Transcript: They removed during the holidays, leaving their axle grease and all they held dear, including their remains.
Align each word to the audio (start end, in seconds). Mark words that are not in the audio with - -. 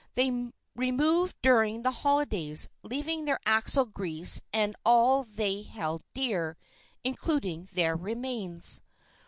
They 0.15 0.51
removed 0.75 1.37
during 1.43 1.83
the 1.83 1.91
holidays, 1.91 2.69
leaving 2.81 3.25
their 3.25 3.39
axle 3.45 3.85
grease 3.85 4.41
and 4.51 4.75
all 4.83 5.23
they 5.25 5.61
held 5.61 6.03
dear, 6.15 6.57
including 7.03 7.69
their 7.73 7.95
remains. 7.95 8.81